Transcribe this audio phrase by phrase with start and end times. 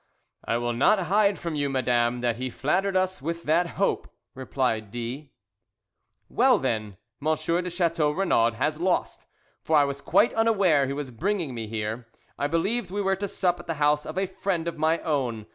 [0.43, 4.89] "I will not hide from you, madame, that he flattered us with that hope," replied
[4.89, 5.29] D.
[6.27, 7.35] "Well, then, M.
[7.35, 9.27] de Chateau Renaud has lost,
[9.61, 12.07] for I was quite unaware he was bringing me here.
[12.35, 15.45] I believed we were to sup at the house of a friend of my own.